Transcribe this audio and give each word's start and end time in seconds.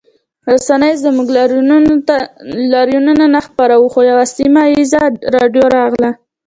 رسنیو 0.51 1.01
زموږ 1.05 1.27
لاریون 2.71 3.07
نه 3.35 3.39
خپراوه 3.47 3.87
خو 3.93 3.99
یوه 4.11 4.25
سیمه 4.37 4.63
ییزه 4.73 5.03
راډیو 5.35 5.65
راغله 5.77 6.11